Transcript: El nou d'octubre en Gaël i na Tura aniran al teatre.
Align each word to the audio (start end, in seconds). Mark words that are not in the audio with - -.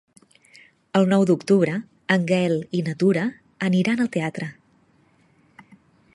El 0.99 1.05
nou 1.11 1.25
d'octubre 1.31 1.75
en 2.15 2.25
Gaël 2.33 2.57
i 2.79 2.81
na 2.89 2.97
Tura 3.05 3.29
aniran 3.71 4.05
al 4.07 4.11
teatre. 4.17 4.51